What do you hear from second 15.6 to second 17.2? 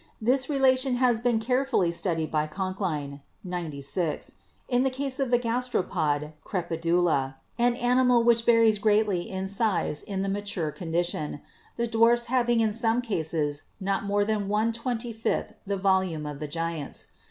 the volume of the giants.